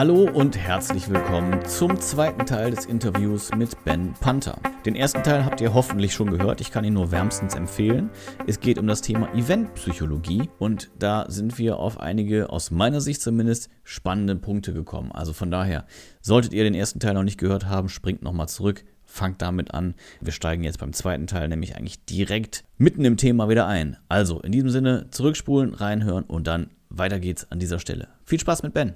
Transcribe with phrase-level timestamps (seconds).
[0.00, 4.58] Hallo und herzlich willkommen zum zweiten Teil des Interviews mit Ben Panther.
[4.86, 8.08] Den ersten Teil habt ihr hoffentlich schon gehört, ich kann ihn nur wärmstens empfehlen.
[8.46, 13.20] Es geht um das Thema Eventpsychologie und da sind wir auf einige, aus meiner Sicht
[13.20, 15.12] zumindest, spannende Punkte gekommen.
[15.12, 15.84] Also von daher,
[16.22, 19.94] solltet ihr den ersten Teil noch nicht gehört haben, springt nochmal zurück, fangt damit an.
[20.22, 23.98] Wir steigen jetzt beim zweiten Teil nämlich eigentlich direkt mitten im Thema wieder ein.
[24.08, 28.08] Also in diesem Sinne, zurückspulen, reinhören und dann weiter geht's an dieser Stelle.
[28.24, 28.94] Viel Spaß mit Ben.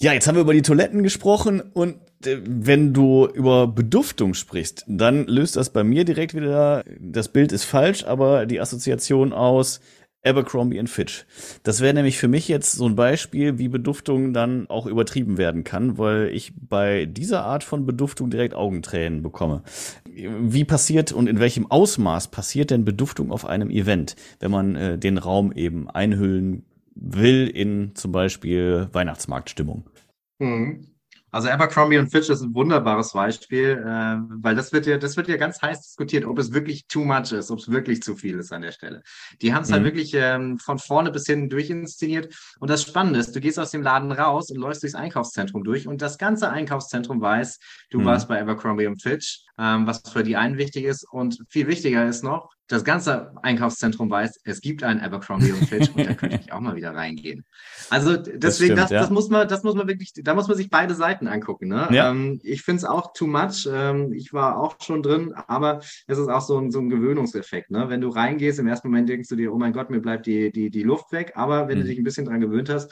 [0.00, 4.84] Ja, jetzt haben wir über die Toiletten gesprochen und äh, wenn du über Beduftung sprichst,
[4.88, 9.80] dann löst das bei mir direkt wieder, das Bild ist falsch, aber die Assoziation aus
[10.24, 11.26] Abercrombie and Fitch.
[11.62, 15.64] Das wäre nämlich für mich jetzt so ein Beispiel, wie Beduftung dann auch übertrieben werden
[15.64, 19.62] kann, weil ich bei dieser Art von Beduftung direkt Augentränen bekomme.
[20.06, 24.98] Wie passiert und in welchem Ausmaß passiert denn Beduftung auf einem Event, wenn man äh,
[24.98, 29.88] den Raum eben einhüllen will in zum Beispiel Weihnachtsmarktstimmung.
[30.38, 30.94] Mhm.
[31.34, 35.26] Also Abercrombie und Fitch ist ein wunderbares Beispiel, äh, weil das wird ja, das wird
[35.26, 38.38] ja ganz heiß diskutiert, ob es wirklich too much ist, ob es wirklich zu viel
[38.38, 39.02] ist an der Stelle.
[39.42, 39.86] Die haben es halt mhm.
[39.86, 42.32] halt wirklich ähm, von vorne bis hinten durchinszeniert.
[42.60, 45.88] Und das Spannende ist, du gehst aus dem Laden raus und läufst durchs Einkaufszentrum durch
[45.88, 47.58] und das ganze Einkaufszentrum weiß,
[47.90, 48.04] du mhm.
[48.04, 51.04] warst bei Abercrombie und Fitch, ähm, was für die einen wichtig ist.
[51.10, 55.90] Und viel wichtiger ist noch, das ganze Einkaufszentrum weiß, es gibt einen Abercrombie und Fitch
[55.94, 57.44] und da könnte ich auch mal wieder reingehen.
[57.90, 60.56] Also deswegen, das, stimmt, das, das, muss man, das muss man wirklich, da muss man
[60.56, 61.68] sich beide Seiten angucken.
[61.68, 61.88] Ne?
[61.90, 62.10] Ja.
[62.10, 63.68] Ähm, ich finde es auch too much.
[63.70, 67.70] Ähm, ich war auch schon drin, aber es ist auch so ein, so ein Gewöhnungseffekt.
[67.70, 67.88] Ne?
[67.88, 70.50] Wenn du reingehst, im ersten Moment denkst du dir, oh mein Gott, mir bleibt die,
[70.50, 71.32] die, die Luft weg.
[71.34, 71.82] Aber wenn mhm.
[71.82, 72.90] du dich ein bisschen dran gewöhnt hast,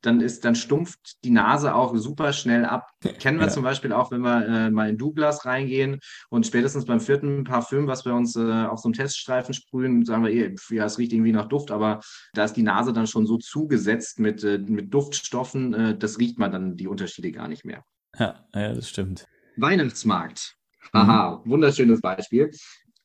[0.00, 2.90] dann ist, dann stumpft die Nase auch super schnell ab.
[3.18, 3.52] Kennen wir ja.
[3.52, 6.00] zum Beispiel auch, wenn wir äh, mal in Douglas reingehen
[6.30, 10.24] und spätestens beim vierten Parfüm, was wir uns äh, auf so einem Teststreifen sprühen, sagen
[10.24, 12.00] wir, eh, ja, es riecht irgendwie nach Duft, aber
[12.32, 16.38] da ist die Nase dann schon so zugesetzt mit, äh, mit Duftstoffen, äh, das riecht
[16.38, 17.84] man dann die Unterschiede gar nicht mehr.
[18.18, 19.26] Ja, ja das stimmt.
[19.56, 20.56] Weihnachtsmarkt.
[20.92, 21.50] Aha, mhm.
[21.50, 22.50] wunderschönes Beispiel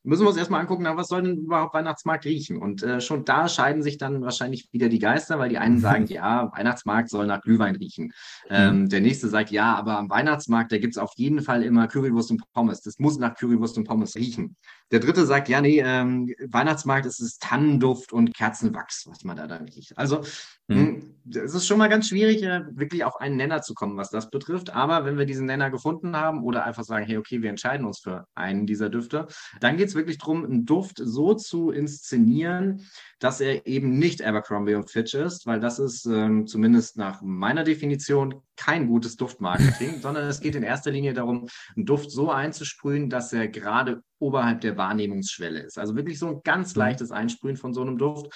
[0.07, 2.57] müssen wir uns erstmal angucken, na, was soll denn überhaupt Weihnachtsmarkt riechen?
[2.57, 6.05] Und äh, schon da scheiden sich dann wahrscheinlich wieder die Geister, weil die einen sagen,
[6.07, 8.13] ja, Weihnachtsmarkt soll nach Glühwein riechen.
[8.49, 8.87] Ähm.
[8.87, 12.31] Der nächste sagt, ja, aber am Weihnachtsmarkt, da gibt es auf jeden Fall immer Currywurst
[12.31, 12.81] und Pommes.
[12.81, 14.55] Das muss nach Currywurst und Pommes riechen.
[14.91, 19.45] Der dritte sagt, ja, nee, ähm, Weihnachtsmarkt ist es Tannenduft und Kerzenwachs, was man da
[19.45, 19.97] dann riecht.
[19.97, 20.21] Also
[20.67, 21.15] mhm.
[21.29, 24.29] es ist schon mal ganz schwierig, äh, wirklich auf einen Nenner zu kommen, was das
[24.29, 24.73] betrifft.
[24.73, 27.99] Aber wenn wir diesen Nenner gefunden haben oder einfach sagen, hey, okay, wir entscheiden uns
[27.99, 29.27] für einen dieser Düfte,
[29.59, 32.87] dann geht es wirklich darum, einen Duft so zu inszenieren,
[33.19, 37.63] dass er eben nicht Abercrombie und Fitch ist, weil das ist ähm, zumindest nach meiner
[37.63, 43.09] Definition kein gutes Duftmarketing, sondern es geht in erster Linie darum, einen Duft so einzusprühen,
[43.09, 45.77] dass er gerade oberhalb der Wahrnehmungsschwelle ist.
[45.77, 46.79] Also wirklich so ein ganz mhm.
[46.79, 48.27] leichtes Einsprühen von so einem Duft.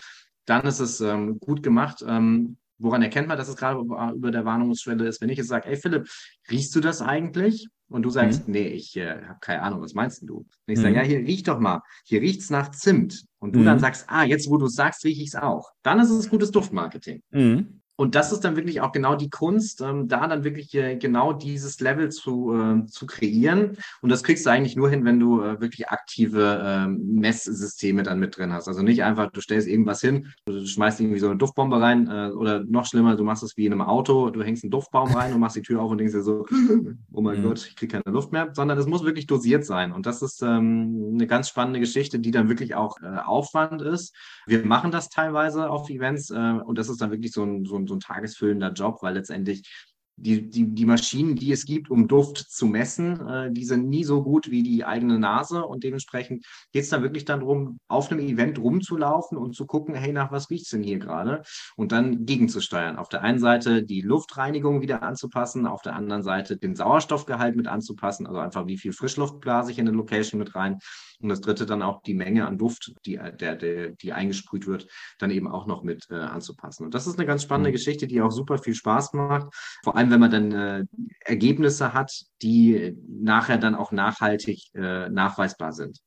[0.45, 2.03] Dann ist es ähm, gut gemacht.
[2.05, 5.21] Ähm, woran erkennt man, dass es gerade über der Wahrnehmungsschwelle ist?
[5.21, 6.09] Wenn ich jetzt sage, ey Philipp,
[6.49, 7.67] riechst du das eigentlich?
[7.91, 8.53] Und du sagst, mhm.
[8.53, 10.37] nee, ich äh, habe keine Ahnung, was meinst du?
[10.37, 10.83] Und ich mhm.
[10.83, 13.25] sage, ja, hier riech doch mal, hier riecht's nach Zimt.
[13.39, 13.65] Und du mhm.
[13.65, 15.71] dann sagst, ah, jetzt wo du sagst, rieche ich es auch.
[15.83, 17.21] Dann ist es gutes Duftmarketing.
[17.31, 17.80] Mhm.
[17.95, 21.33] Und das ist dann wirklich auch genau die Kunst, ähm, da dann wirklich äh, genau
[21.33, 23.77] dieses Level zu, äh, zu kreieren.
[24.01, 28.19] Und das kriegst du eigentlich nur hin, wenn du äh, wirklich aktive ähm, Messsysteme dann
[28.19, 28.67] mit drin hast.
[28.67, 32.31] Also nicht einfach, du stellst irgendwas hin, du schmeißt irgendwie so eine Duftbombe rein äh,
[32.31, 35.33] oder noch schlimmer, du machst es wie in einem Auto, du hängst einen Duftbaum rein
[35.33, 36.45] und machst die Tür auf und denkst dir so,
[37.11, 37.43] oh mein mhm.
[37.43, 39.91] Gott, ich kriege keine Luft mehr, sondern es muss wirklich dosiert sein.
[39.91, 44.15] Und das ist ähm, eine ganz spannende Geschichte, die dann wirklich auch äh, Aufwand ist.
[44.47, 47.75] Wir machen das teilweise auf Events äh, und das ist dann wirklich so ein, so
[47.75, 49.67] ein so ein tagesfüllender Job, weil letztendlich
[50.15, 54.03] die, die, die Maschinen, die es gibt, um Duft zu messen, äh, die sind nie
[54.03, 55.65] so gut wie die eigene Nase.
[55.65, 59.95] Und dementsprechend geht es da wirklich dann darum, auf einem Event rumzulaufen und zu gucken,
[59.95, 61.41] hey, nach was riecht es denn hier gerade?
[61.75, 62.97] Und dann gegenzusteuern.
[62.97, 67.67] Auf der einen Seite die Luftreinigung wieder anzupassen, auf der anderen Seite den Sauerstoffgehalt mit
[67.67, 70.79] anzupassen, also einfach wie viel Frischluft blase ich in eine Location mit rein.
[71.21, 74.87] Und das dritte dann auch die Menge an Duft, die, der, der, die eingesprüht wird,
[75.19, 76.85] dann eben auch noch mit äh, anzupassen.
[76.85, 77.73] Und das ist eine ganz spannende mhm.
[77.73, 79.53] Geschichte, die auch super viel Spaß macht.
[79.83, 80.85] Vor allem, wenn man dann äh,
[81.19, 85.99] Ergebnisse hat, die nachher dann auch nachhaltig äh, nachweisbar sind.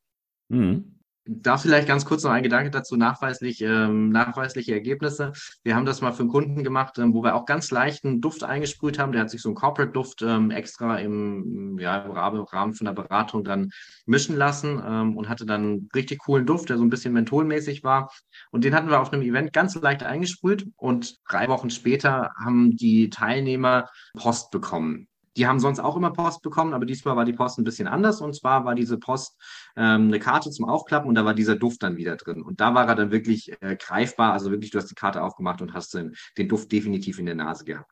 [0.48, 0.93] Mhm.
[1.26, 5.32] Da vielleicht ganz kurz noch ein Gedanke dazu, nachweislich, ähm, nachweisliche Ergebnisse.
[5.62, 8.44] Wir haben das mal für einen Kunden gemacht, ähm, wo wir auch ganz leichten Duft
[8.44, 9.12] eingesprüht haben.
[9.12, 13.42] Der hat sich so einen Corporate-Duft ähm, extra im, ja, im Rahmen von der Beratung
[13.42, 13.70] dann
[14.04, 17.84] mischen lassen ähm, und hatte dann einen richtig coolen Duft, der so ein bisschen mentholmäßig
[17.84, 18.12] war.
[18.50, 22.76] Und den hatten wir auf einem Event ganz leicht eingesprüht und drei Wochen später haben
[22.76, 25.08] die Teilnehmer Post bekommen.
[25.36, 28.20] Die haben sonst auch immer Post bekommen, aber diesmal war die Post ein bisschen anders.
[28.20, 29.36] Und zwar war diese Post
[29.76, 32.42] ähm, eine Karte zum Aufklappen und da war dieser Duft dann wieder drin.
[32.42, 34.32] Und da war er dann wirklich äh, greifbar.
[34.32, 37.34] Also wirklich, du hast die Karte aufgemacht und hast den, den Duft definitiv in der
[37.34, 37.90] Nase gehabt.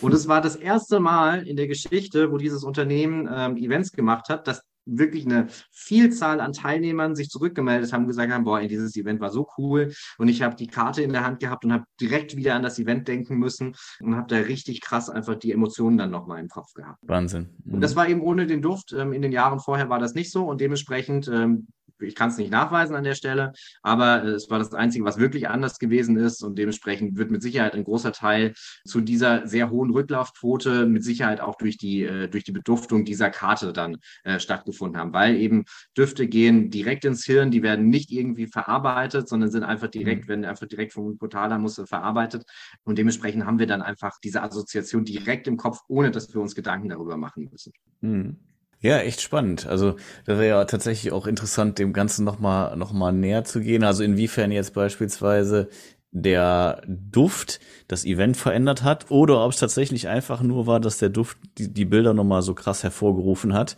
[0.00, 4.28] Und es war das erste Mal in der Geschichte, wo dieses Unternehmen ähm, Events gemacht
[4.28, 9.20] hat, dass wirklich eine Vielzahl an Teilnehmern sich zurückgemeldet haben, gesagt haben, boah, dieses Event
[9.20, 12.36] war so cool und ich habe die Karte in der Hand gehabt und habe direkt
[12.36, 16.10] wieder an das Event denken müssen und habe da richtig krass einfach die Emotionen dann
[16.10, 16.98] nochmal im Kopf gehabt.
[17.02, 17.50] Wahnsinn.
[17.64, 17.74] Mhm.
[17.74, 18.92] Und das war eben ohne den Duft.
[18.92, 21.68] Ähm, in den Jahren vorher war das nicht so und dementsprechend ähm,
[22.02, 23.52] ich kann es nicht nachweisen an der Stelle,
[23.82, 27.74] aber es war das Einzige, was wirklich anders gewesen ist und dementsprechend wird mit Sicherheit
[27.74, 28.54] ein großer Teil
[28.84, 33.30] zu dieser sehr hohen Rücklaufquote mit Sicherheit auch durch die, äh, durch die Beduftung dieser
[33.30, 35.64] Karte dann äh, stattgefunden haben, weil eben
[35.96, 40.28] Düfte gehen direkt ins Hirn, die werden nicht irgendwie verarbeitet, sondern sind einfach direkt, mhm.
[40.28, 42.44] werden einfach direkt vom Hypothalamus verarbeitet
[42.84, 46.54] und dementsprechend haben wir dann einfach diese Assoziation direkt im Kopf, ohne dass wir uns
[46.54, 47.72] Gedanken darüber machen müssen.
[48.00, 48.36] Mhm.
[48.82, 49.66] Ja, echt spannend.
[49.66, 49.92] Also
[50.24, 53.84] das wäre ja tatsächlich auch interessant, dem Ganzen nochmal noch mal näher zu gehen.
[53.84, 55.68] Also inwiefern jetzt beispielsweise
[56.12, 61.08] der Duft das Event verändert hat oder ob es tatsächlich einfach nur war, dass der
[61.08, 63.76] Duft die, die Bilder nochmal so krass hervorgerufen hat,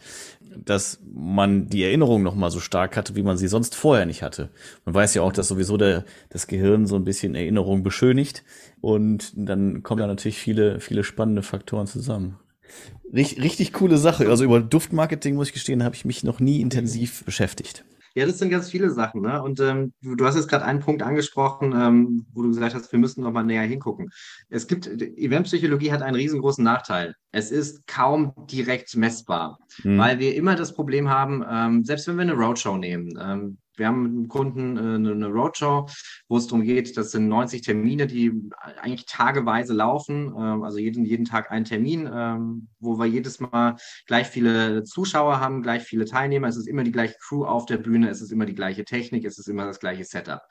[0.56, 4.50] dass man die Erinnerung nochmal so stark hatte, wie man sie sonst vorher nicht hatte.
[4.84, 8.44] Man weiß ja auch, dass sowieso der, das Gehirn so ein bisschen Erinnerung beschönigt
[8.80, 12.38] und dann kommen da natürlich viele, viele spannende Faktoren zusammen.
[13.12, 14.28] Richtig, richtig coole Sache.
[14.28, 17.84] Also über Duftmarketing, muss ich gestehen, habe ich mich noch nie intensiv beschäftigt.
[18.14, 19.22] Ja, das sind ganz viele Sachen.
[19.22, 19.42] Ne?
[19.42, 22.98] Und ähm, du hast jetzt gerade einen Punkt angesprochen, ähm, wo du gesagt hast, wir
[22.98, 24.10] müssen noch mal näher hingucken.
[24.48, 27.14] Es gibt, Eventpsychologie hat einen riesengroßen Nachteil.
[27.30, 29.98] Es ist kaum direkt messbar, mhm.
[29.98, 33.86] weil wir immer das Problem haben, ähm, selbst wenn wir eine Roadshow nehmen, ähm, wir
[33.86, 35.88] haben mit einem Kunden äh, eine Roadshow,
[36.28, 38.32] wo es darum geht, das sind 90 Termine, die
[38.80, 43.76] eigentlich tageweise laufen, ähm, also jeden, jeden Tag ein Termin, ähm, wo wir jedes Mal
[44.06, 46.48] gleich viele Zuschauer haben, gleich viele Teilnehmer.
[46.48, 49.24] Es ist immer die gleiche Crew auf der Bühne, es ist immer die gleiche Technik,
[49.24, 50.42] es ist immer das gleiche Setup.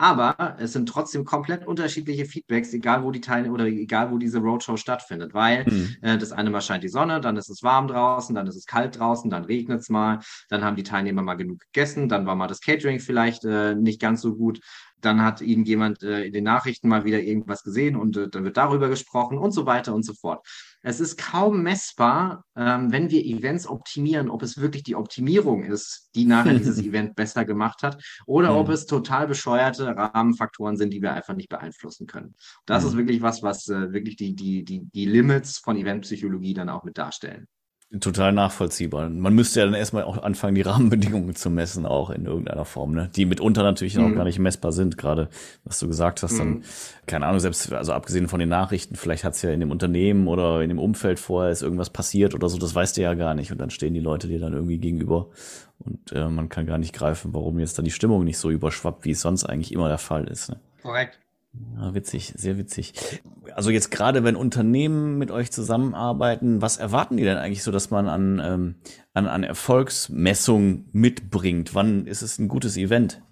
[0.00, 4.38] Aber es sind trotzdem komplett unterschiedliche Feedbacks, egal wo die Teilnehmer oder egal wo diese
[4.38, 5.96] Roadshow stattfindet, weil mhm.
[6.00, 8.64] äh, das eine Mal scheint die Sonne, dann ist es warm draußen, dann ist es
[8.64, 12.34] kalt draußen, dann regnet es mal, dann haben die Teilnehmer mal genug gegessen, dann war
[12.34, 14.60] mal das Catering vielleicht äh, nicht ganz so gut
[15.00, 18.56] dann hat irgendjemand äh, in den Nachrichten mal wieder irgendwas gesehen und äh, dann wird
[18.56, 20.46] darüber gesprochen und so weiter und so fort.
[20.82, 26.10] Es ist kaum messbar, ähm, wenn wir Events optimieren, ob es wirklich die Optimierung ist,
[26.14, 28.56] die nachher dieses Event besser gemacht hat, oder mhm.
[28.58, 32.34] ob es total bescheuerte Rahmenfaktoren sind, die wir einfach nicht beeinflussen können.
[32.66, 32.88] Das mhm.
[32.90, 36.84] ist wirklich was, was äh, wirklich die, die, die, die Limits von Eventpsychologie dann auch
[36.84, 37.46] mit darstellen.
[37.98, 39.08] Total nachvollziehbar.
[39.08, 42.92] Man müsste ja dann erstmal auch anfangen, die Rahmenbedingungen zu messen, auch in irgendeiner Form,
[42.92, 43.10] ne?
[43.16, 44.10] Die mitunter natürlich mhm.
[44.10, 45.28] noch gar nicht messbar sind, gerade
[45.64, 46.38] was du gesagt hast, mhm.
[46.38, 46.64] dann,
[47.06, 50.28] keine Ahnung, selbst, also abgesehen von den Nachrichten, vielleicht hat es ja in dem Unternehmen
[50.28, 53.34] oder in dem Umfeld vorher ist irgendwas passiert oder so, das weißt du ja gar
[53.34, 53.50] nicht.
[53.50, 55.26] Und dann stehen die Leute dir dann irgendwie gegenüber
[55.80, 59.04] und äh, man kann gar nicht greifen, warum jetzt dann die Stimmung nicht so überschwappt,
[59.04, 60.50] wie es sonst eigentlich immer der Fall ist.
[60.50, 60.60] Ne?
[60.82, 61.18] Korrekt.
[61.52, 62.92] Ja, witzig, sehr witzig.
[63.54, 67.90] Also jetzt gerade, wenn Unternehmen mit euch zusammenarbeiten, was erwarten die denn eigentlich so, dass
[67.90, 68.74] man an, ähm,
[69.14, 71.74] an, an Erfolgsmessung mitbringt?
[71.74, 73.22] Wann ist es ein gutes Event?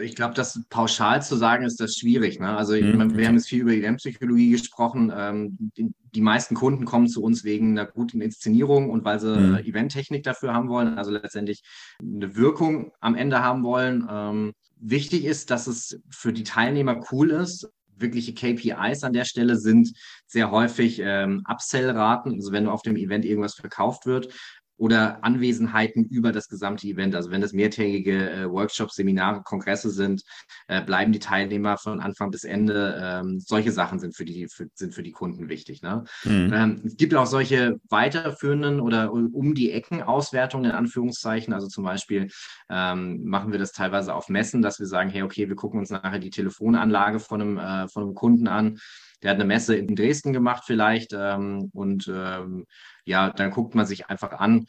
[0.00, 2.38] Ich glaube, das pauschal zu sagen, ist das schwierig.
[2.38, 2.56] Ne?
[2.56, 3.16] Also hm, okay.
[3.16, 5.12] wir haben jetzt viel über Eventpsychologie gesprochen.
[5.14, 9.34] Ähm, die, die, meisten Kunden kommen zu uns wegen einer guten Inszenierung und weil sie
[9.34, 9.56] hm.
[9.56, 11.62] Eventtechnik dafür haben wollen, also letztendlich
[12.00, 14.06] eine Wirkung am Ende haben wollen.
[14.08, 17.68] Ähm, Wichtig ist, dass es für die Teilnehmer cool ist.
[17.96, 19.92] Wirkliche KPIs an der Stelle sind
[20.26, 22.34] sehr häufig ähm, Upsell-Raten.
[22.34, 24.34] Also wenn auf dem Event irgendwas verkauft wird,
[24.78, 27.14] oder Anwesenheiten über das gesamte Event.
[27.14, 30.22] Also wenn das mehrtägige äh, Workshops, Seminare, Kongresse sind,
[30.68, 32.98] äh, bleiben die Teilnehmer von Anfang bis Ende.
[33.02, 35.82] Ähm, solche Sachen sind für die, für, sind für die Kunden wichtig.
[35.82, 36.04] Ne?
[36.24, 36.52] Mhm.
[36.52, 41.54] Ähm, es gibt auch solche weiterführenden oder um die Ecken Auswertungen in Anführungszeichen.
[41.54, 42.28] Also zum Beispiel
[42.68, 45.90] ähm, machen wir das teilweise auf Messen, dass wir sagen, hey, okay, wir gucken uns
[45.90, 48.78] nachher die Telefonanlage von einem, äh, von einem Kunden an
[49.22, 52.66] der hat eine Messe in Dresden gemacht vielleicht ähm, und ähm,
[53.06, 54.66] ja, dann guckt man sich einfach an,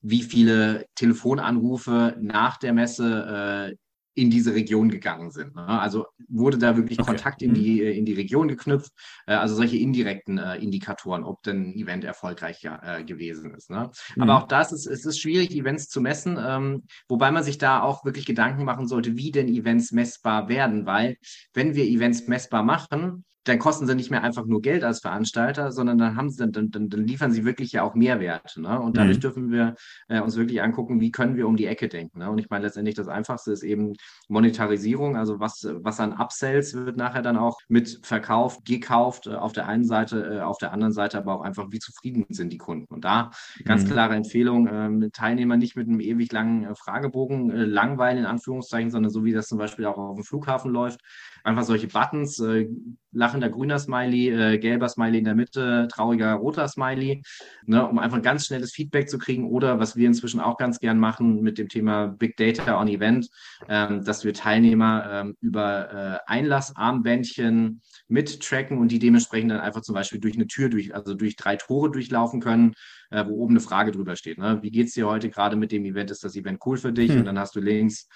[0.00, 3.76] wie viele Telefonanrufe nach der Messe äh,
[4.18, 5.54] in diese Region gegangen sind.
[5.54, 5.66] Ne?
[5.66, 7.06] Also wurde da wirklich okay.
[7.06, 7.98] Kontakt in die, mhm.
[7.98, 8.92] in die Region geknüpft,
[9.26, 13.70] äh, also solche indirekten äh, Indikatoren, ob denn ein Event erfolgreich äh, gewesen ist.
[13.70, 13.90] Ne?
[14.16, 14.22] Mhm.
[14.22, 17.80] Aber auch das ist, es ist schwierig, Events zu messen, ähm, wobei man sich da
[17.80, 21.16] auch wirklich Gedanken machen sollte, wie denn Events messbar werden, weil
[21.54, 25.72] wenn wir Events messbar machen, dann kosten sie nicht mehr einfach nur Geld als Veranstalter,
[25.72, 28.56] sondern dann haben sie, dann, dann, dann liefern sie wirklich ja auch Mehrwert.
[28.56, 28.80] Ne?
[28.80, 29.22] Und dadurch mhm.
[29.22, 29.74] dürfen wir
[30.08, 32.18] äh, uns wirklich angucken, wie können wir um die Ecke denken.
[32.18, 32.30] Ne?
[32.30, 33.94] Und ich meine, letztendlich das Einfachste ist eben
[34.28, 39.52] Monetarisierung, also was, was an Upsells wird nachher dann auch mit verkauft, gekauft, äh, auf
[39.52, 42.58] der einen Seite, äh, auf der anderen Seite aber auch einfach, wie zufrieden sind die
[42.58, 42.92] Kunden.
[42.92, 43.30] Und da
[43.64, 43.88] ganz mhm.
[43.88, 48.90] klare Empfehlung, äh, Teilnehmer nicht mit einem ewig langen äh, Fragebogen äh, langweilen, in Anführungszeichen,
[48.90, 51.00] sondern so wie das zum Beispiel auch auf dem Flughafen läuft,
[51.44, 52.68] einfach solche Buttons, äh,
[53.12, 57.22] lachender grüner Smiley, äh, gelber Smiley in der Mitte, trauriger roter Smiley,
[57.66, 59.48] ne, um einfach ganz schnelles Feedback zu kriegen.
[59.48, 63.28] Oder was wir inzwischen auch ganz gern machen mit dem Thema Big Data on Event,
[63.68, 69.94] ähm, dass wir Teilnehmer ähm, über äh, Einlassarmbändchen mittracken und die dementsprechend dann einfach zum
[69.94, 72.74] Beispiel durch eine Tür, durch, also durch drei Tore durchlaufen können,
[73.10, 74.38] äh, wo oben eine Frage drüber steht.
[74.38, 74.58] Ne?
[74.62, 76.10] Wie es dir heute gerade mit dem Event?
[76.10, 77.10] Ist das Event cool für dich?
[77.10, 77.20] Hm.
[77.20, 78.08] Und dann hast du links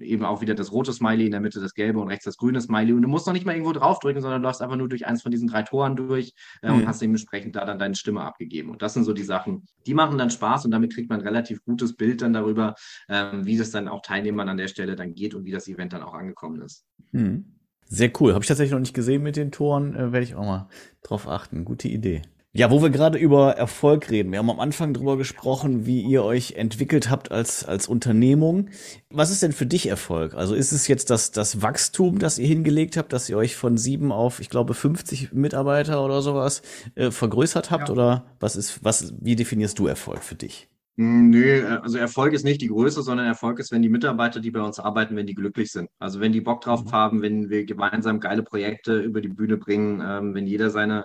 [0.00, 2.60] eben auch wieder das rote Smiley, in der Mitte das gelbe und rechts das grüne
[2.60, 2.92] Smiley.
[2.92, 5.30] Und du musst noch nicht mal irgendwo draufdrücken, sondern läufst einfach nur durch eins von
[5.30, 6.78] diesen drei Toren durch äh, mhm.
[6.78, 8.70] und hast dementsprechend da dann deine Stimme abgegeben.
[8.70, 11.26] Und das sind so die Sachen, die machen dann Spaß und damit kriegt man ein
[11.26, 12.74] relativ gutes Bild dann darüber,
[13.08, 15.92] ähm, wie es dann auch Teilnehmern an der Stelle dann geht und wie das Event
[15.92, 16.84] dann auch angekommen ist.
[17.12, 17.44] Mhm.
[17.86, 18.34] Sehr cool.
[18.34, 19.94] Habe ich tatsächlich noch nicht gesehen mit den Toren.
[19.94, 20.68] Äh, Werde ich auch mal
[21.02, 21.64] drauf achten.
[21.64, 22.22] Gute Idee.
[22.52, 24.32] Ja, wo wir gerade über Erfolg reden.
[24.32, 28.70] Wir haben am Anfang drüber gesprochen, wie ihr euch entwickelt habt als, als Unternehmung.
[29.08, 30.34] Was ist denn für dich Erfolg?
[30.34, 33.78] Also ist es jetzt das, das Wachstum, das ihr hingelegt habt, dass ihr euch von
[33.78, 36.62] sieben auf, ich glaube, 50 Mitarbeiter oder sowas
[36.96, 37.88] äh, vergrößert habt?
[37.88, 37.92] Ja.
[37.92, 40.68] Oder was ist, was, wie definierst du Erfolg für dich?
[41.00, 44.50] Hm, nö, also Erfolg ist nicht die Größe, sondern Erfolg ist, wenn die Mitarbeiter, die
[44.50, 45.88] bei uns arbeiten, wenn die glücklich sind.
[46.00, 46.92] Also wenn die Bock drauf mhm.
[46.92, 51.04] haben, wenn wir gemeinsam geile Projekte über die Bühne bringen, ähm, wenn jeder seine,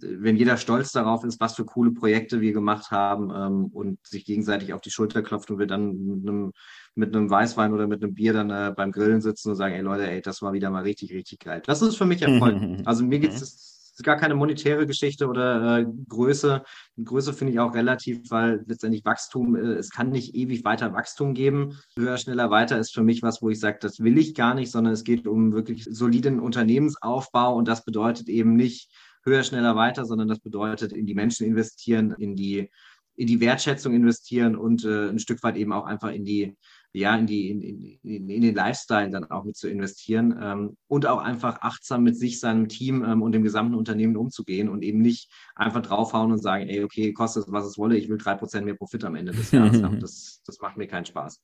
[0.00, 4.24] wenn jeder stolz darauf ist, was für coole Projekte wir gemacht haben ähm, und sich
[4.24, 6.52] gegenseitig auf die Schulter klopft und wir dann mit einem,
[6.94, 9.82] mit einem Weißwein oder mit einem Bier dann äh, beim Grillen sitzen und sagen, ey
[9.82, 11.62] Leute, ey, das war wieder mal richtig, richtig geil.
[11.64, 12.60] Das ist für mich Erfolg.
[12.84, 16.64] Also mir geht es gar keine monetäre Geschichte oder äh, Größe.
[17.02, 21.34] Größe finde ich auch relativ, weil letztendlich Wachstum, äh, es kann nicht ewig weiter Wachstum
[21.34, 21.78] geben.
[21.96, 24.72] Höher, schneller, weiter ist für mich was, wo ich sage, das will ich gar nicht,
[24.72, 28.90] sondern es geht um wirklich soliden Unternehmensaufbau und das bedeutet eben nicht,
[29.24, 32.70] höher, schneller, weiter, sondern das bedeutet in die Menschen investieren, in die,
[33.16, 36.56] in die Wertschätzung investieren und äh, ein Stück weit eben auch einfach in die,
[36.92, 37.62] ja, in die, in,
[38.02, 42.16] in, in den Lifestyle dann auch mit zu investieren ähm, und auch einfach achtsam mit
[42.16, 46.42] sich, seinem Team ähm, und dem gesamten Unternehmen umzugehen und eben nicht einfach draufhauen und
[46.42, 49.14] sagen, ey, okay, kostet es, was es wolle, ich will drei Prozent mehr Profit am
[49.14, 50.00] Ende des Jahres haben.
[50.04, 51.40] Das, das macht mir keinen Spaß.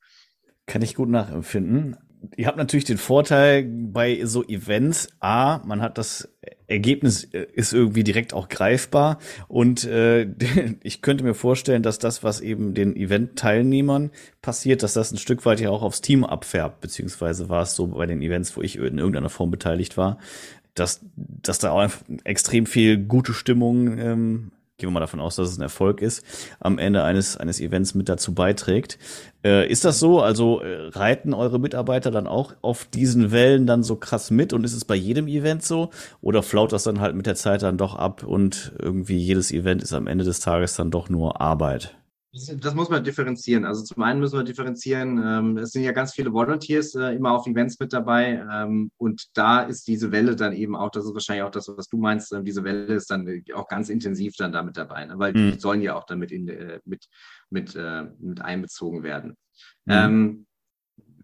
[0.66, 1.96] Kann ich gut nachempfinden.
[2.36, 6.28] Ihr habt natürlich den Vorteil bei so Events, A, man hat das
[6.66, 10.28] Ergebnis äh, ist irgendwie direkt auch greifbar und äh,
[10.82, 14.10] ich könnte mir vorstellen, dass das, was eben den Event-Teilnehmern
[14.40, 17.88] passiert, dass das ein Stück weit ja auch aufs Team abfärbt, beziehungsweise war es so
[17.88, 20.18] bei den Events, wo ich in irgendeiner Form beteiligt war,
[20.74, 21.90] dass, dass da auch
[22.24, 26.24] extrem viel gute Stimmung ähm, gehen wir mal davon aus, dass es ein Erfolg ist,
[26.58, 28.98] am Ende eines, eines Events mit dazu beiträgt.
[29.44, 30.20] Äh, ist das so?
[30.20, 34.64] Also äh, reiten eure Mitarbeiter dann auch auf diesen Wellen dann so krass mit und
[34.64, 35.90] ist es bei jedem Event so?
[36.20, 39.82] Oder flaut das dann halt mit der Zeit dann doch ab und irgendwie jedes Event
[39.82, 41.94] ist am Ende des Tages dann doch nur Arbeit?
[42.32, 43.64] Das muss man differenzieren.
[43.64, 47.32] Also zum einen müssen wir differenzieren, ähm, es sind ja ganz viele Volunteers äh, immer
[47.32, 51.12] auf Events mit dabei ähm, und da ist diese Welle dann eben auch, das ist
[51.12, 54.52] wahrscheinlich auch das, was du meinst, äh, diese Welle ist dann auch ganz intensiv dann
[54.52, 55.18] damit dabei, ne?
[55.18, 55.52] weil mhm.
[55.52, 57.08] die sollen ja auch damit in, äh, mit,
[57.50, 59.36] mit, äh, mit einbezogen werden.
[59.86, 59.92] Mhm.
[59.92, 60.46] Ähm,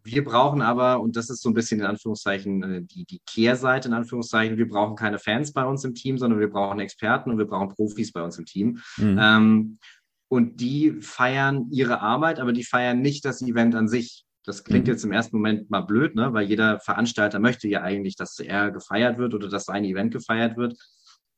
[0.07, 3.89] wir brauchen aber, und das ist so ein bisschen in Anführungszeichen äh, die, die Kehrseite
[3.89, 7.39] in Anführungszeichen, wir brauchen keine Fans bei uns im Team, sondern wir brauchen Experten und
[7.39, 8.81] wir brauchen Profis bei uns im Team.
[8.97, 9.19] Mhm.
[9.21, 9.79] Ähm,
[10.29, 14.25] und die feiern ihre Arbeit, aber die feiern nicht das Event an sich.
[14.45, 14.93] Das klingt mhm.
[14.93, 16.33] jetzt im ersten Moment mal blöd, ne?
[16.33, 20.57] weil jeder Veranstalter möchte ja eigentlich, dass er gefeiert wird oder dass sein Event gefeiert
[20.57, 20.77] wird.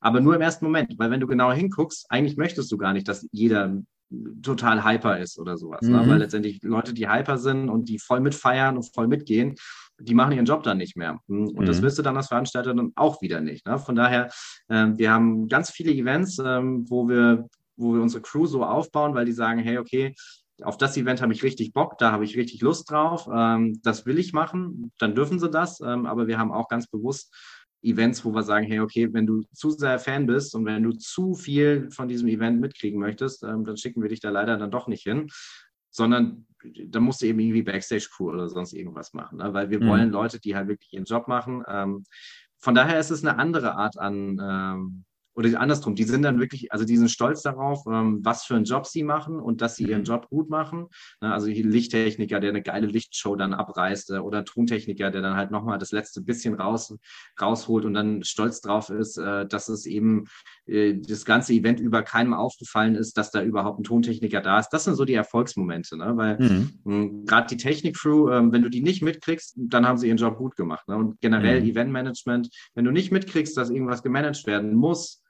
[0.00, 3.08] Aber nur im ersten Moment, weil wenn du genau hinguckst, eigentlich möchtest du gar nicht,
[3.08, 3.82] dass jeder
[4.42, 5.82] total hyper ist oder sowas.
[5.82, 5.90] Ne?
[5.90, 5.94] Mhm.
[5.96, 6.08] Ne?
[6.08, 9.54] Weil letztendlich Leute, die hyper sind und die voll mitfeiern und voll mitgehen,
[10.00, 11.18] die machen ihren Job dann nicht mehr.
[11.26, 11.66] Und mhm.
[11.66, 13.66] das wirst du dann als Veranstalter dann auch wieder nicht.
[13.66, 13.78] Ne?
[13.78, 14.30] Von daher,
[14.68, 19.14] äh, wir haben ganz viele Events, ähm, wo wir wo wir unsere Crew so aufbauen,
[19.14, 20.14] weil die sagen, hey, okay,
[20.62, 24.06] auf das Event habe ich richtig Bock, da habe ich richtig Lust drauf, ähm, das
[24.06, 25.80] will ich machen, dann dürfen sie das.
[25.80, 27.32] Ähm, aber wir haben auch ganz bewusst
[27.82, 30.92] Events, wo wir sagen, hey, okay, wenn du zu sehr Fan bist und wenn du
[30.92, 34.72] zu viel von diesem Event mitkriegen möchtest, ähm, dann schicken wir dich da leider dann
[34.72, 35.28] doch nicht hin,
[35.90, 36.46] sondern
[36.86, 39.54] da musst du eben irgendwie Backstage-Crew oder sonst irgendwas machen, ne?
[39.54, 39.88] weil wir mhm.
[39.88, 41.62] wollen Leute, die halt wirklich ihren Job machen.
[41.68, 42.04] Ähm,
[42.58, 45.04] von daher ist es eine andere Art an, ähm,
[45.38, 48.64] oder andersrum, die sind dann wirklich, also die sind stolz darauf, ähm, was für einen
[48.64, 50.06] Job sie machen und dass sie ihren mhm.
[50.06, 50.88] Job gut machen.
[51.20, 55.52] Ne, also Lichttechniker, der eine geile Lichtshow dann abreißt äh, oder Tontechniker, der dann halt
[55.52, 56.92] nochmal das letzte bisschen raus,
[57.40, 60.24] rausholt und dann stolz drauf ist, äh, dass es eben
[60.66, 64.70] äh, das ganze Event über keinem aufgefallen ist, dass da überhaupt ein Tontechniker da ist.
[64.70, 66.16] Das sind so die Erfolgsmomente, ne?
[66.16, 67.26] weil mhm.
[67.26, 70.56] gerade die Technik-Crew, ähm, wenn du die nicht mitkriegst, dann haben sie ihren Job gut
[70.56, 70.88] gemacht.
[70.88, 70.96] Ne?
[70.96, 71.68] Und generell mhm.
[71.68, 75.22] Eventmanagement, wenn du nicht mitkriegst, dass irgendwas gemanagt werden muss,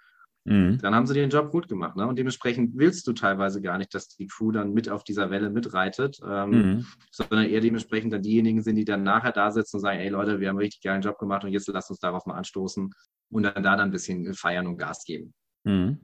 [0.48, 0.78] Mhm.
[0.78, 1.96] Dann haben sie den Job gut gemacht.
[1.96, 2.06] Ne?
[2.06, 5.50] Und dementsprechend willst du teilweise gar nicht, dass die Crew dann mit auf dieser Welle
[5.50, 6.86] mitreitet, ähm, mhm.
[7.10, 10.40] sondern eher dementsprechend dann diejenigen sind, die dann nachher da sitzen und sagen, ey Leute,
[10.40, 12.90] wir haben einen richtig geilen Job gemacht und jetzt lasst uns darauf mal anstoßen
[13.30, 15.34] und dann da dann ein bisschen feiern und Gas geben.
[15.64, 15.98] Mhm.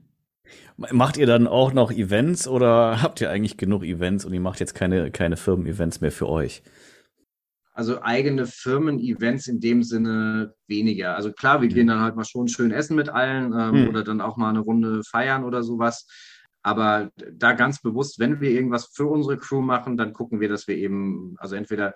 [0.77, 4.59] Macht ihr dann auch noch Events oder habt ihr eigentlich genug Events und ihr macht
[4.59, 6.61] jetzt keine, keine Firmen-Events mehr für euch?
[7.77, 11.17] Also eigene Firmen-Events in dem Sinne weniger.
[11.17, 13.89] Also klar, wir gehen dann halt mal schon schön essen mit allen ähm, hm.
[13.89, 16.07] oder dann auch mal eine Runde feiern oder sowas.
[16.65, 20.67] Aber da ganz bewusst, wenn wir irgendwas für unsere Crew machen, dann gucken wir, dass
[20.67, 21.93] wir eben, also entweder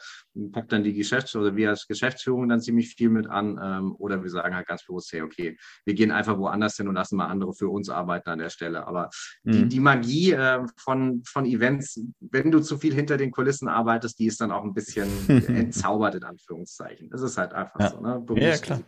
[0.52, 4.22] packt dann die Geschäftsführung oder wir als Geschäftsführung dann ziemlich viel mit an, ähm, oder
[4.22, 7.26] wir sagen halt ganz bewusst, hey, okay, wir gehen einfach woanders hin und lassen mal
[7.26, 8.86] andere für uns arbeiten an der Stelle.
[8.86, 9.10] Aber
[9.42, 9.54] mhm.
[9.54, 14.20] die, die, Magie äh, von, von Events, wenn du zu viel hinter den Kulissen arbeitest,
[14.20, 15.10] die ist dann auch ein bisschen
[15.48, 17.10] entzaubert, in Anführungszeichen.
[17.10, 17.90] Das ist halt einfach ja.
[17.90, 18.24] so, ne?
[18.36, 18.82] Ja, klar.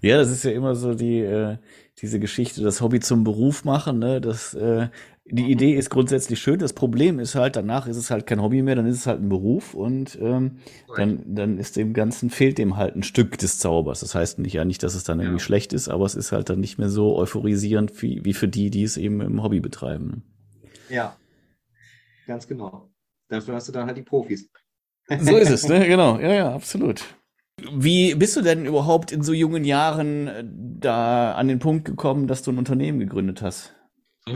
[0.00, 1.56] Ja, das ist ja immer so die, äh,
[2.00, 3.98] diese Geschichte, das Hobby zum Beruf machen.
[3.98, 4.20] Ne?
[4.20, 4.88] Das, äh,
[5.24, 5.50] die mhm.
[5.50, 6.58] Idee ist grundsätzlich schön.
[6.58, 9.20] Das Problem ist halt, danach ist es halt kein Hobby mehr, dann ist es halt
[9.20, 10.58] ein Beruf und ähm,
[10.96, 14.00] dann, dann ist dem Ganzen, fehlt dem halt ein Stück des Zaubers.
[14.00, 15.44] Das heißt nicht ja nicht, dass es dann irgendwie ja.
[15.44, 18.70] schlecht ist, aber es ist halt dann nicht mehr so euphorisierend wie, wie für die,
[18.70, 20.06] die es eben im Hobby betreiben.
[20.06, 20.22] Ne?
[20.88, 21.16] Ja,
[22.26, 22.88] ganz genau.
[23.28, 24.48] Dafür hast du dann halt die Profis.
[25.20, 25.86] So ist es, ne?
[25.88, 27.02] Genau, ja, ja, absolut.
[27.72, 32.26] Wie bist du denn überhaupt in so jungen Jahren äh, da an den Punkt gekommen,
[32.26, 33.74] dass du ein Unternehmen gegründet hast?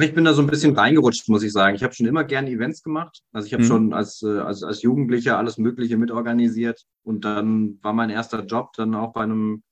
[0.01, 1.77] Ich bin da so ein bisschen reingerutscht, muss ich sagen.
[1.77, 3.21] Ich habe schon immer gerne Events gemacht.
[3.33, 3.69] Also ich habe mhm.
[3.69, 6.83] schon als, äh, als, als Jugendlicher alles Mögliche mitorganisiert.
[7.03, 9.63] Und dann war mein erster Job dann auch bei einem,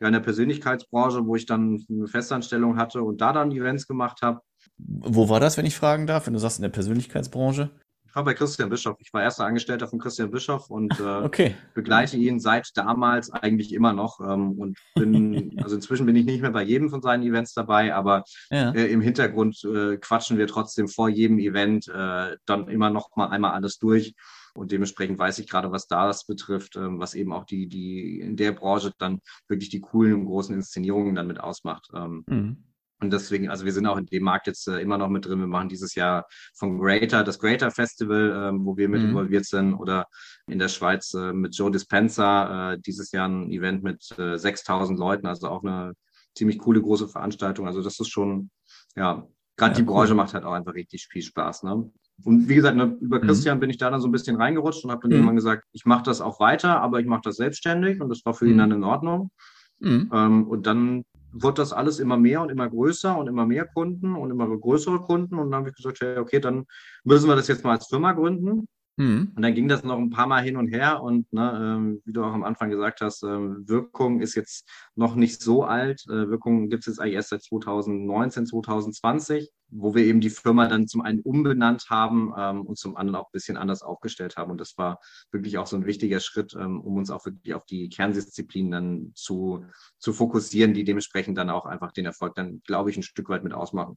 [0.00, 4.20] ja, in der Persönlichkeitsbranche, wo ich dann eine Festanstellung hatte und da dann Events gemacht
[4.22, 4.40] habe.
[4.78, 7.70] Wo war das, wenn ich fragen darf, wenn du sagst in der Persönlichkeitsbranche?
[8.10, 8.96] Ich war bei Christian Bischoff.
[8.98, 11.54] Ich war erster Angestellter von Christian Bischoff und äh, okay.
[11.74, 14.18] begleite ihn seit damals eigentlich immer noch.
[14.18, 17.94] Ähm, und bin, also inzwischen bin ich nicht mehr bei jedem von seinen Events dabei,
[17.94, 18.72] aber ja.
[18.72, 23.28] äh, im Hintergrund äh, quatschen wir trotzdem vor jedem Event äh, dann immer noch mal
[23.28, 24.14] einmal alles durch.
[24.54, 28.34] Und dementsprechend weiß ich gerade, was das betrifft, ähm, was eben auch die, die in
[28.34, 31.88] der Branche dann wirklich die coolen und großen Inszenierungen dann mit ausmacht.
[31.94, 32.64] Ähm, mhm.
[33.00, 35.40] Und deswegen, also wir sind auch in dem Markt jetzt äh, immer noch mit drin.
[35.40, 39.08] Wir machen dieses Jahr von Greater, das Greater Festival, ähm, wo wir mit mhm.
[39.08, 40.06] involviert sind, oder
[40.46, 44.98] in der Schweiz äh, mit Joe Dispenza, äh, dieses Jahr ein Event mit äh, 6000
[44.98, 45.94] Leuten, also auch eine
[46.34, 47.66] ziemlich coole große Veranstaltung.
[47.66, 48.50] Also das ist schon,
[48.96, 50.16] ja, gerade ja, die Branche cool.
[50.16, 51.62] macht halt auch einfach richtig viel Spaß.
[51.62, 51.90] Ne?
[52.24, 53.26] Und wie gesagt, ne, über mhm.
[53.26, 53.60] Christian mhm.
[53.60, 55.16] bin ich da dann so ein bisschen reingerutscht und habe dann mhm.
[55.16, 58.34] irgendwann gesagt, ich mache das auch weiter, aber ich mache das selbstständig und das war
[58.34, 58.58] für ihn mhm.
[58.58, 59.30] dann in Ordnung.
[59.78, 60.10] Mhm.
[60.12, 64.14] Ähm, und dann wird das alles immer mehr und immer größer und immer mehr Kunden
[64.16, 65.38] und immer größere Kunden.
[65.38, 66.66] Und dann habe ich gesagt, okay, dann
[67.04, 68.66] müssen wir das jetzt mal als Firma gründen.
[69.00, 69.32] Mhm.
[69.34, 71.02] Und dann ging das noch ein paar Mal hin und her.
[71.02, 75.14] Und ne, ähm, wie du auch am Anfang gesagt hast, ähm, Wirkung ist jetzt noch
[75.14, 76.04] nicht so alt.
[76.06, 80.68] Äh, Wirkung gibt es jetzt eigentlich erst seit 2019, 2020, wo wir eben die Firma
[80.68, 84.50] dann zum einen umbenannt haben ähm, und zum anderen auch ein bisschen anders aufgestellt haben.
[84.50, 85.00] Und das war
[85.32, 89.12] wirklich auch so ein wichtiger Schritt, ähm, um uns auch wirklich auf die Kerndisziplinen dann
[89.14, 89.64] zu,
[89.96, 93.44] zu fokussieren, die dementsprechend dann auch einfach den Erfolg dann, glaube ich, ein Stück weit
[93.44, 93.96] mit ausmachen.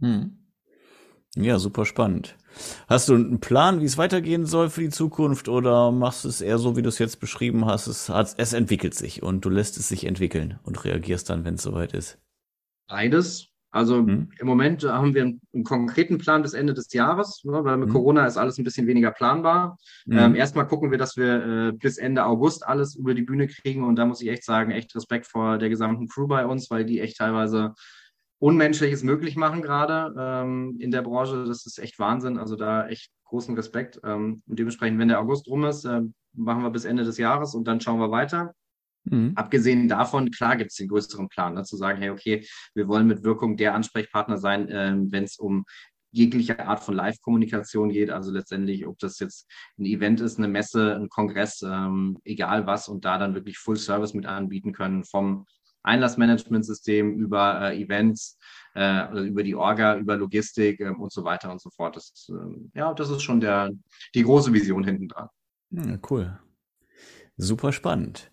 [0.00, 0.43] Mhm.
[1.36, 2.36] Ja, super spannend.
[2.86, 6.40] Hast du einen Plan, wie es weitergehen soll für die Zukunft oder machst du es
[6.40, 7.88] eher so, wie du es jetzt beschrieben hast?
[7.88, 11.54] Es, hat, es entwickelt sich und du lässt es sich entwickeln und reagierst dann, wenn
[11.54, 12.18] es soweit ist.
[12.88, 13.48] Beides.
[13.74, 14.28] Also hm.
[14.38, 17.88] im Moment haben wir einen, einen, konkreten Plan bis Ende des Jahres, ne, weil mit
[17.88, 17.94] hm.
[17.94, 19.78] Corona ist alles ein bisschen weniger planbar.
[20.04, 20.16] Hm.
[20.16, 23.82] Ähm, erstmal gucken wir, dass wir äh, bis Ende August alles über die Bühne kriegen
[23.82, 26.84] und da muss ich echt sagen, echt Respekt vor der gesamten Crew bei uns, weil
[26.84, 27.74] die echt teilweise
[28.38, 31.44] Unmenschliches möglich machen gerade ähm, in der Branche.
[31.46, 32.38] Das ist echt Wahnsinn.
[32.38, 34.00] Also da echt großen Respekt.
[34.04, 37.54] Ähm, und dementsprechend, wenn der August rum ist, äh, machen wir bis Ende des Jahres
[37.54, 38.54] und dann schauen wir weiter.
[39.04, 39.32] Mhm.
[39.34, 43.06] Abgesehen davon, klar gibt es den größeren Plan, ne, zu sagen, hey, okay, wir wollen
[43.06, 45.64] mit Wirkung der Ansprechpartner sein, äh, wenn es um
[46.10, 48.10] jegliche Art von Live-Kommunikation geht.
[48.10, 52.88] Also letztendlich, ob das jetzt ein Event ist, eine Messe, ein Kongress, ähm, egal was,
[52.88, 55.46] und da dann wirklich Full Service mit anbieten können, vom
[55.84, 58.38] Einlassmanagementsystem, über äh, Events,
[58.74, 61.96] äh, also über die Orga, über Logistik äh, und so weiter und so fort.
[61.96, 63.70] Das, äh, ja, das ist schon der,
[64.14, 65.28] die große Vision hinten dran.
[65.70, 66.38] Ja, cool.
[67.36, 68.30] Super spannend.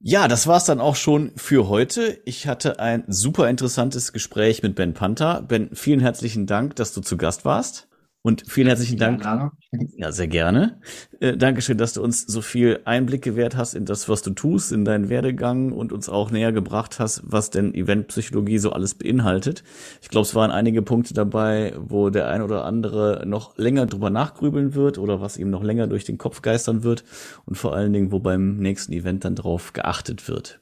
[0.00, 2.20] Ja, das war's dann auch schon für heute.
[2.24, 5.42] Ich hatte ein super interessantes Gespräch mit Ben Panther.
[5.42, 7.87] Ben, vielen herzlichen Dank, dass du zu Gast warst.
[8.22, 9.22] Und vielen herzlichen Dank.
[9.24, 9.52] Ja,
[9.96, 10.80] ja sehr gerne.
[11.20, 14.72] Äh, Dankeschön, dass du uns so viel Einblick gewährt hast in das, was du tust,
[14.72, 19.62] in deinen Werdegang und uns auch näher gebracht hast, was denn Eventpsychologie so alles beinhaltet.
[20.02, 24.10] Ich glaube, es waren einige Punkte dabei, wo der ein oder andere noch länger drüber
[24.10, 27.04] nachgrübeln wird oder was ihm noch länger durch den Kopf geistern wird
[27.46, 30.60] und vor allen Dingen, wo beim nächsten Event dann drauf geachtet wird.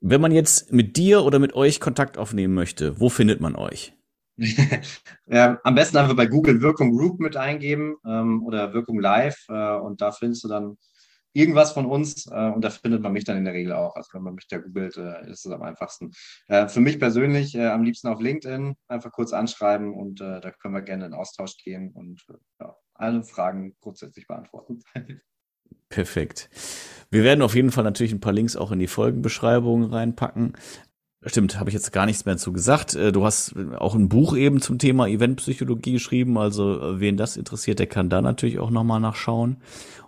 [0.00, 3.92] Wenn man jetzt mit dir oder mit euch Kontakt aufnehmen möchte, wo findet man euch?
[5.26, 9.74] Ja, am besten einfach bei Google Wirkung Group mit eingeben ähm, oder Wirkung Live äh,
[9.76, 10.76] und da findest du dann
[11.32, 13.94] irgendwas von uns äh, und da findet man mich dann in der Regel auch.
[13.96, 16.12] Also wenn man mich da googelt, äh, ist es am einfachsten.
[16.48, 20.50] Äh, für mich persönlich äh, am liebsten auf LinkedIn einfach kurz anschreiben und äh, da
[20.50, 22.24] können wir gerne in Austausch gehen und
[22.60, 24.82] ja, alle Fragen grundsätzlich beantworten.
[25.88, 26.48] Perfekt.
[27.10, 30.54] Wir werden auf jeden Fall natürlich ein paar Links auch in die Folgenbeschreibung reinpacken.
[31.26, 32.94] Stimmt, habe ich jetzt gar nichts mehr zu gesagt.
[32.94, 37.88] Du hast auch ein Buch eben zum Thema Eventpsychologie geschrieben, also wen das interessiert, der
[37.88, 39.58] kann da natürlich auch nochmal nachschauen.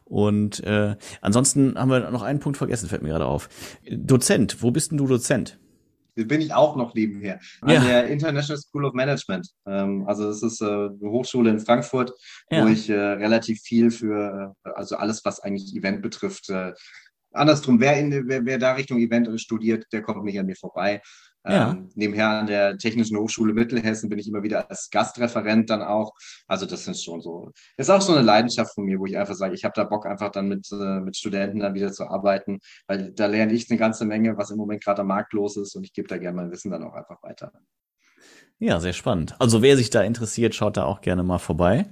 [0.04, 3.48] Und äh, ansonsten haben wir noch einen Punkt vergessen, fällt mir gerade auf.
[3.90, 5.58] Dozent, wo bist denn du Dozent?
[6.14, 7.40] bin ich auch noch nebenher.
[7.60, 7.84] An ja.
[7.84, 9.48] der International School of Management.
[9.66, 12.12] Ähm, also das ist äh, eine Hochschule in Frankfurt,
[12.50, 12.64] ja.
[12.64, 16.52] wo ich äh, relativ viel für, äh, also alles, was eigentlich Event betrifft.
[17.32, 21.00] Andersrum, wer, in, wer, wer da Richtung Event studiert, der kommt nicht an mir vorbei.
[21.44, 21.72] Ja.
[21.72, 26.12] Ähm, nebenher an der Technischen Hochschule Mittelhessen bin ich immer wieder als Gastreferent dann auch.
[26.46, 29.34] Also das ist schon so, ist auch so eine Leidenschaft von mir, wo ich einfach
[29.34, 32.60] sage, ich habe da Bock einfach dann mit, äh, mit Studenten dann wieder zu arbeiten,
[32.86, 35.74] weil da lerne ich eine ganze Menge, was im Moment gerade am Markt los ist
[35.74, 37.50] und ich gebe da gerne mein Wissen dann auch einfach weiter.
[38.60, 39.34] Ja, sehr spannend.
[39.40, 41.86] Also wer sich da interessiert, schaut da auch gerne mal vorbei.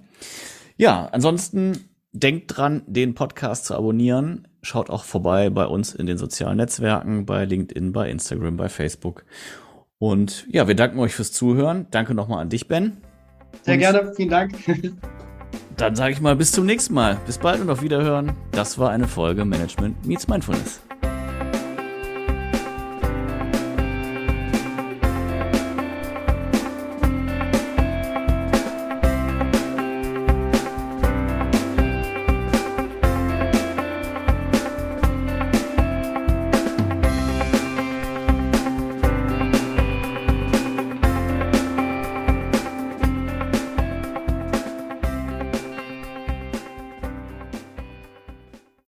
[0.76, 4.46] Ja, ansonsten denkt dran, den Podcast zu abonnieren.
[4.62, 9.25] Schaut auch vorbei bei uns in den sozialen Netzwerken, bei LinkedIn, bei Instagram, bei Facebook.
[9.99, 11.87] Und ja, wir danken euch fürs Zuhören.
[11.90, 12.99] Danke nochmal an dich, Ben.
[13.62, 14.53] Sehr und gerne, vielen Dank.
[15.77, 17.18] Dann sage ich mal bis zum nächsten Mal.
[17.27, 18.33] Bis bald und auf Wiederhören.
[18.53, 20.81] Das war eine Folge Management Meets Mindfulness.